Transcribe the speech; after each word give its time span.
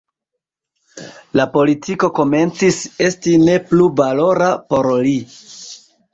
La 1.39 1.45
politiko 1.57 2.09
komencis 2.21 2.81
esti 3.09 3.35
ne 3.45 3.59
plu 3.69 3.87
valora 4.01 4.51
por 4.75 4.93
li. 5.11 5.17